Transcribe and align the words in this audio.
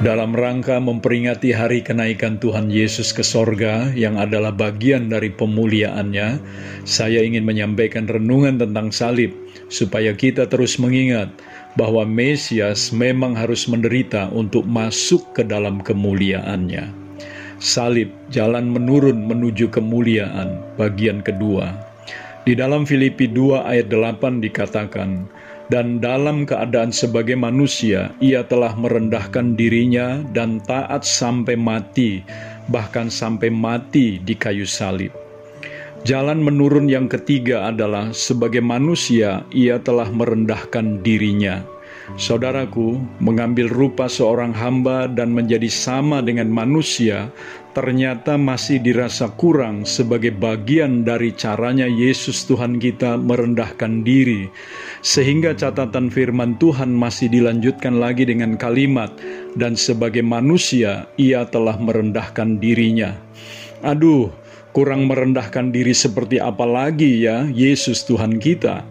Dalam 0.00 0.32
rangka 0.32 0.80
memperingati 0.80 1.52
hari 1.52 1.84
kenaikan 1.84 2.40
Tuhan 2.40 2.72
Yesus 2.72 3.12
ke 3.12 3.20
sorga 3.20 3.92
yang 3.92 4.16
adalah 4.16 4.48
bagian 4.48 5.12
dari 5.12 5.28
pemuliaannya, 5.28 6.40
saya 6.88 7.20
ingin 7.20 7.44
menyampaikan 7.44 8.08
renungan 8.08 8.56
tentang 8.56 8.88
salib 8.96 9.28
supaya 9.68 10.16
kita 10.16 10.48
terus 10.48 10.80
mengingat 10.80 11.28
bahwa 11.76 12.08
Mesias 12.08 12.96
memang 12.96 13.36
harus 13.36 13.68
menderita 13.68 14.32
untuk 14.32 14.64
masuk 14.64 15.20
ke 15.36 15.44
dalam 15.44 15.84
kemuliaannya. 15.84 16.88
Salib, 17.60 18.08
jalan 18.32 18.72
menurun 18.72 19.28
menuju 19.28 19.68
kemuliaan, 19.68 20.64
bagian 20.80 21.20
kedua. 21.20 21.76
Di 22.48 22.56
dalam 22.56 22.88
Filipi 22.88 23.28
2 23.28 23.68
ayat 23.68 23.92
8 23.92 24.40
dikatakan, 24.40 25.28
dan 25.70 26.02
dalam 26.02 26.42
keadaan 26.50 26.90
sebagai 26.90 27.38
manusia, 27.38 28.10
ia 28.18 28.42
telah 28.42 28.74
merendahkan 28.74 29.54
dirinya 29.54 30.18
dan 30.34 30.58
taat 30.66 31.06
sampai 31.06 31.54
mati, 31.54 32.26
bahkan 32.66 33.06
sampai 33.06 33.54
mati 33.54 34.18
di 34.18 34.34
kayu 34.34 34.66
salib. 34.66 35.14
Jalan 36.02 36.42
menurun 36.42 36.90
yang 36.90 37.06
ketiga 37.06 37.70
adalah 37.70 38.10
sebagai 38.10 38.58
manusia, 38.58 39.46
ia 39.54 39.78
telah 39.78 40.10
merendahkan 40.10 41.06
dirinya. 41.06 41.62
Saudaraku, 42.18 42.98
mengambil 43.22 43.70
rupa 43.70 44.10
seorang 44.10 44.50
hamba 44.54 45.06
dan 45.10 45.34
menjadi 45.34 45.70
sama 45.70 46.22
dengan 46.22 46.50
manusia 46.50 47.30
ternyata 47.70 48.34
masih 48.34 48.82
dirasa 48.82 49.30
kurang 49.38 49.86
sebagai 49.86 50.34
bagian 50.34 51.06
dari 51.06 51.30
caranya 51.30 51.86
Yesus 51.86 52.42
Tuhan 52.46 52.82
kita 52.82 53.14
merendahkan 53.14 54.02
diri. 54.02 54.50
Sehingga 55.06 55.54
catatan 55.54 56.10
firman 56.10 56.58
Tuhan 56.58 56.90
masih 56.90 57.30
dilanjutkan 57.30 58.02
lagi 58.02 58.26
dengan 58.26 58.58
kalimat, 58.58 59.14
dan 59.54 59.78
sebagai 59.78 60.22
manusia 60.26 61.06
ia 61.14 61.46
telah 61.46 61.78
merendahkan 61.78 62.58
dirinya. 62.58 63.14
Aduh, 63.86 64.28
kurang 64.74 65.06
merendahkan 65.06 65.70
diri 65.70 65.94
seperti 65.94 66.42
apa 66.42 66.66
lagi 66.66 67.22
ya 67.24 67.46
Yesus 67.48 68.02
Tuhan 68.04 68.42
kita? 68.42 68.82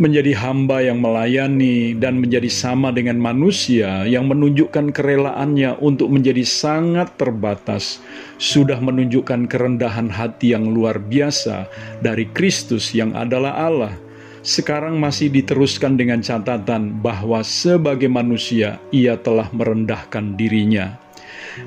Menjadi 0.00 0.32
hamba 0.32 0.80
yang 0.80 1.04
melayani 1.04 1.92
dan 1.92 2.16
menjadi 2.24 2.48
sama 2.48 2.88
dengan 2.88 3.20
manusia 3.20 4.08
yang 4.08 4.26
menunjukkan 4.32 4.96
kerelaannya 4.96 5.76
untuk 5.76 6.08
menjadi 6.08 6.40
sangat 6.40 7.12
terbatas, 7.20 8.00
sudah 8.40 8.80
menunjukkan 8.80 9.44
kerendahan 9.44 10.08
hati 10.08 10.56
yang 10.56 10.72
luar 10.72 10.96
biasa 10.96 11.68
dari 12.00 12.24
Kristus 12.32 12.96
yang 12.96 13.12
adalah 13.12 13.60
Allah. 13.60 13.92
Sekarang 14.40 14.96
masih 14.96 15.28
diteruskan 15.28 16.00
dengan 16.00 16.24
catatan 16.24 16.96
bahwa 17.04 17.44
sebagai 17.44 18.08
manusia 18.08 18.80
ia 18.88 19.20
telah 19.20 19.52
merendahkan 19.52 20.32
dirinya. 20.32 20.96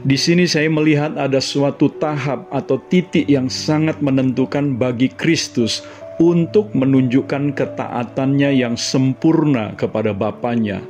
Di 0.01 0.17
sini 0.17 0.49
saya 0.49 0.73
melihat 0.73 1.13
ada 1.19 1.37
suatu 1.37 1.91
tahap 2.01 2.49
atau 2.49 2.81
titik 2.89 3.29
yang 3.29 3.45
sangat 3.45 4.01
menentukan 4.01 4.73
bagi 4.73 5.11
Kristus 5.11 5.85
untuk 6.21 6.73
menunjukkan 6.75 7.57
ketaatannya 7.57 8.53
yang 8.53 8.75
sempurna 8.77 9.73
kepada 9.73 10.13
Bapaknya. 10.13 10.81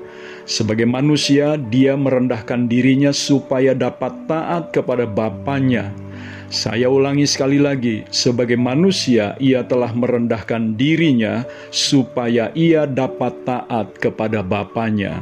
Sebagai 0.44 0.84
manusia, 0.84 1.56
dia 1.56 1.96
merendahkan 1.96 2.68
dirinya 2.68 3.16
supaya 3.16 3.72
dapat 3.72 4.12
taat 4.28 4.76
kepada 4.76 5.08
Bapaknya. 5.08 5.96
Saya 6.54 6.86
ulangi 6.86 7.26
sekali 7.26 7.58
lagi, 7.58 8.06
sebagai 8.14 8.60
manusia 8.60 9.34
ia 9.42 9.66
telah 9.66 9.90
merendahkan 9.90 10.78
dirinya 10.78 11.42
supaya 11.74 12.54
ia 12.54 12.86
dapat 12.86 13.34
taat 13.48 13.98
kepada 13.98 14.46
Bapaknya. 14.46 15.18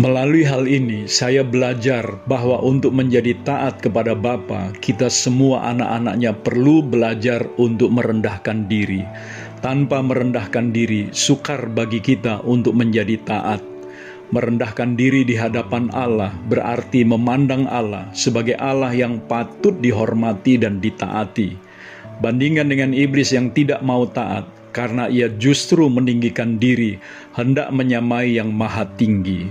Melalui 0.00 0.48
hal 0.48 0.64
ini, 0.64 1.04
saya 1.04 1.44
belajar 1.44 2.24
bahwa 2.24 2.56
untuk 2.64 2.88
menjadi 2.96 3.36
taat 3.44 3.84
kepada 3.84 4.16
Bapa, 4.16 4.72
kita 4.80 5.12
semua 5.12 5.76
anak-anaknya 5.76 6.40
perlu 6.40 6.80
belajar 6.80 7.44
untuk 7.60 7.92
merendahkan 7.92 8.64
diri. 8.64 9.04
Tanpa 9.60 10.00
merendahkan 10.00 10.72
diri, 10.72 11.12
sukar 11.12 11.68
bagi 11.68 12.00
kita 12.00 12.40
untuk 12.48 12.80
menjadi 12.80 13.20
taat. 13.28 13.60
Merendahkan 14.32 14.96
diri 14.96 15.20
di 15.20 15.36
hadapan 15.36 15.92
Allah 15.92 16.32
berarti 16.48 17.04
memandang 17.04 17.68
Allah 17.68 18.08
sebagai 18.16 18.56
Allah 18.56 18.96
yang 18.96 19.20
patut 19.28 19.84
dihormati 19.84 20.56
dan 20.56 20.80
ditaati. 20.80 21.60
Bandingkan 22.24 22.72
dengan 22.72 22.96
iblis 22.96 23.36
yang 23.36 23.52
tidak 23.52 23.84
mau 23.84 24.08
taat, 24.08 24.48
karena 24.70 25.10
ia 25.10 25.30
justru 25.38 25.86
meninggikan 25.90 26.58
diri, 26.58 26.98
hendak 27.34 27.70
menyamai 27.74 28.34
yang 28.38 28.50
maha 28.54 28.86
tinggi. 28.98 29.50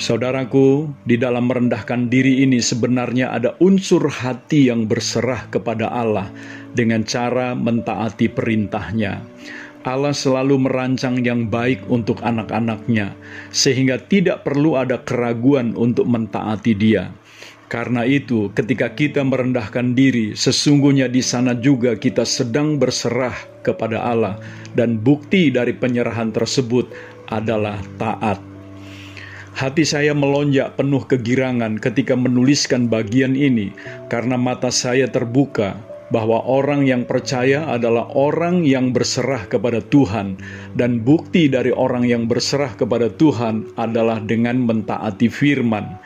Saudaraku, 0.00 0.90
di 1.06 1.14
dalam 1.14 1.46
merendahkan 1.46 2.10
diri 2.10 2.42
ini 2.42 2.58
sebenarnya 2.58 3.30
ada 3.30 3.54
unsur 3.62 4.08
hati 4.10 4.66
yang 4.66 4.90
berserah 4.90 5.46
kepada 5.52 5.86
Allah 5.92 6.26
dengan 6.74 7.06
cara 7.06 7.54
mentaati 7.54 8.26
perintahnya. 8.26 9.22
Allah 9.82 10.14
selalu 10.14 10.62
merancang 10.62 11.22
yang 11.22 11.50
baik 11.50 11.86
untuk 11.90 12.22
anak-anaknya, 12.22 13.14
sehingga 13.50 13.98
tidak 13.98 14.46
perlu 14.46 14.78
ada 14.78 15.02
keraguan 15.02 15.74
untuk 15.74 16.06
mentaati 16.06 16.72
Dia. 16.74 17.10
Karena 17.72 18.04
itu, 18.04 18.52
ketika 18.52 18.92
kita 18.92 19.24
merendahkan 19.24 19.96
diri, 19.96 20.36
sesungguhnya 20.36 21.08
di 21.08 21.24
sana 21.24 21.56
juga 21.56 21.96
kita 21.96 22.20
sedang 22.28 22.76
berserah 22.76 23.32
kepada 23.64 24.04
Allah, 24.04 24.36
dan 24.76 25.00
bukti 25.00 25.48
dari 25.48 25.72
penyerahan 25.72 26.36
tersebut 26.36 26.92
adalah 27.32 27.80
taat. 27.96 28.36
Hati 29.56 29.88
saya 29.88 30.12
melonjak 30.12 30.76
penuh 30.76 31.00
kegirangan 31.08 31.80
ketika 31.80 32.12
menuliskan 32.12 32.92
bagian 32.92 33.32
ini, 33.32 33.72
karena 34.12 34.36
mata 34.36 34.68
saya 34.68 35.08
terbuka 35.08 35.72
bahwa 36.12 36.44
orang 36.44 36.84
yang 36.84 37.08
percaya 37.08 37.64
adalah 37.72 38.12
orang 38.12 38.62
yang 38.62 38.92
berserah 38.92 39.48
kepada 39.48 39.80
Tuhan, 39.80 40.36
dan 40.76 41.00
bukti 41.00 41.48
dari 41.48 41.72
orang 41.72 42.04
yang 42.04 42.28
berserah 42.28 42.76
kepada 42.76 43.08
Tuhan 43.08 43.72
adalah 43.80 44.20
dengan 44.20 44.60
mentaati 44.62 45.32
firman. 45.32 45.96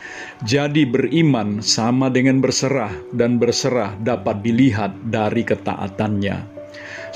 Jadi, 0.46 0.86
beriman 0.86 1.58
sama 1.58 2.06
dengan 2.08 2.38
berserah, 2.38 2.94
dan 3.10 3.42
berserah 3.42 3.98
dapat 3.98 4.46
dilihat 4.46 4.94
dari 5.10 5.42
ketaatannya. 5.42 6.55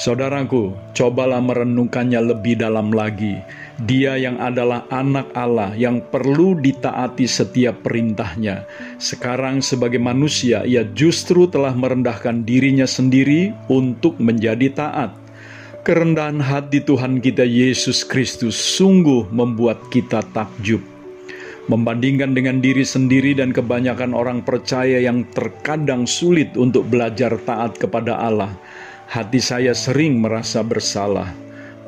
Saudaraku, 0.01 0.73
cobalah 0.97 1.45
merenungkannya 1.45 2.33
lebih 2.33 2.57
dalam 2.57 2.89
lagi. 2.89 3.37
Dia 3.85 4.17
yang 4.17 4.41
adalah 4.41 4.89
anak 4.89 5.29
Allah 5.37 5.77
yang 5.77 6.01
perlu 6.01 6.57
ditaati 6.57 7.29
setiap 7.29 7.85
perintahnya. 7.85 8.65
Sekarang 8.97 9.61
sebagai 9.61 10.01
manusia, 10.01 10.65
ia 10.65 10.89
justru 10.97 11.45
telah 11.53 11.77
merendahkan 11.77 12.49
dirinya 12.49 12.89
sendiri 12.89 13.53
untuk 13.69 14.17
menjadi 14.17 14.73
taat. 14.73 15.13
Kerendahan 15.85 16.41
hati 16.41 16.81
Tuhan 16.81 17.21
kita 17.21 17.45
Yesus 17.45 18.01
Kristus 18.01 18.57
sungguh 18.57 19.29
membuat 19.29 19.85
kita 19.93 20.25
takjub 20.33 20.81
membandingkan 21.69 22.35
dengan 22.35 22.59
diri 22.59 22.83
sendiri 22.83 23.37
dan 23.39 23.55
kebanyakan 23.55 24.11
orang 24.11 24.43
percaya 24.43 24.99
yang 24.99 25.23
terkadang 25.31 26.03
sulit 26.03 26.51
untuk 26.59 26.83
belajar 26.91 27.39
taat 27.47 27.79
kepada 27.79 28.19
Allah 28.19 28.51
hati 29.11 29.43
saya 29.43 29.75
sering 29.75 30.23
merasa 30.23 30.63
bersalah. 30.63 31.35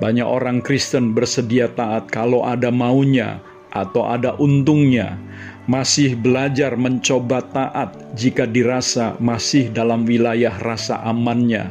Banyak 0.03 0.27
orang 0.27 0.59
Kristen 0.59 1.15
bersedia 1.15 1.71
taat 1.71 2.11
kalau 2.11 2.43
ada 2.43 2.75
maunya 2.75 3.39
atau 3.71 4.11
ada 4.11 4.35
untungnya, 4.43 5.15
masih 5.71 6.19
belajar 6.19 6.75
mencoba 6.75 7.47
taat 7.55 7.95
jika 8.19 8.43
dirasa 8.51 9.15
masih 9.23 9.71
dalam 9.71 10.03
wilayah 10.03 10.51
rasa 10.59 10.99
amannya, 11.07 11.71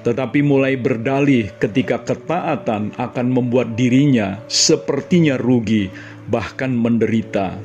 tetapi 0.00 0.40
mulai 0.40 0.74
berdalih 0.80 1.52
ketika 1.60 2.00
ketaatan 2.00 2.92
akan 2.96 3.26
membuat 3.28 3.76
dirinya 3.76 4.40
sepertinya 4.48 5.36
rugi, 5.36 5.92
bahkan 6.30 6.70
menderita. 6.70 7.58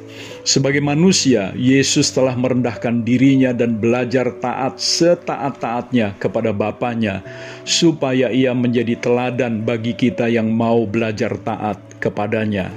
Sebagai 0.45 0.81
manusia, 0.81 1.53
Yesus 1.57 2.13
telah 2.13 2.37
merendahkan 2.37 3.01
dirinya 3.01 3.49
dan 3.49 3.81
belajar 3.81 4.29
taat 4.41 4.77
setaat-taatnya 4.77 6.17
kepada 6.21 6.53
Bapaknya, 6.53 7.25
supaya 7.65 8.29
ia 8.29 8.53
menjadi 8.53 8.97
teladan 9.01 9.65
bagi 9.65 9.97
kita 9.97 10.29
yang 10.29 10.53
mau 10.53 10.85
belajar 10.85 11.33
taat 11.41 11.81
kepadanya. 11.97 12.69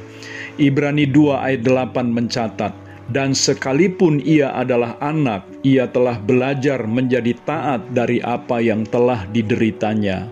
Ibrani 0.58 1.04
2 1.06 1.44
ayat 1.44 1.60
8 1.62 2.08
mencatat, 2.08 2.72
dan 3.08 3.32
sekalipun 3.32 4.20
ia 4.24 4.52
adalah 4.52 4.96
anak, 5.00 5.44
ia 5.64 5.88
telah 5.88 6.20
belajar 6.20 6.84
menjadi 6.84 7.32
taat 7.48 7.80
dari 7.96 8.20
apa 8.20 8.60
yang 8.60 8.84
telah 8.88 9.24
dideritanya. 9.32 10.28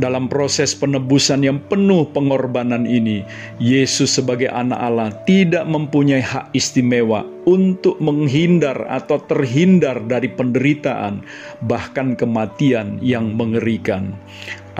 Dalam 0.00 0.26
proses 0.26 0.72
penebusan 0.72 1.44
yang 1.44 1.58
penuh 1.68 2.08
pengorbanan 2.10 2.88
ini, 2.88 3.22
Yesus 3.60 4.16
sebagai 4.16 4.50
anak 4.50 4.80
Allah 4.80 5.10
tidak 5.28 5.68
mempunyai 5.68 6.22
hak 6.22 6.50
istimewa 6.56 7.26
untuk 7.44 7.98
menghindar 7.98 8.78
atau 8.88 9.20
terhindar 9.26 10.00
dari 10.06 10.30
penderitaan, 10.30 11.22
bahkan 11.66 12.14
kematian 12.16 12.98
yang 13.04 13.34
mengerikan. 13.34 14.14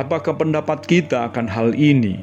Apakah 0.00 0.38
pendapat 0.38 0.87
kita 0.88 1.29
akan 1.29 1.46
hal 1.46 1.76
ini? 1.76 2.17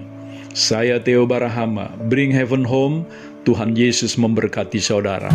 Saya 0.58 0.98
Theo 0.98 1.30
Barahama, 1.30 1.94
Bring 2.10 2.34
Heaven 2.34 2.66
Home 2.66 3.06
Tuhan 3.50 3.74
Yesus 3.74 4.14
memberkati 4.14 4.78
saudara. 4.78 5.34